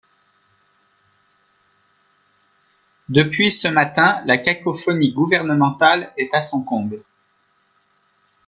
Depuis 3.07 3.51
ce 3.51 3.67
matin, 3.67 4.19
la 4.25 4.39
cacophonie 4.39 5.13
gouvernementale 5.13 6.11
est 6.17 6.33
à 6.33 6.41
son 6.41 6.63
comble. 6.63 7.03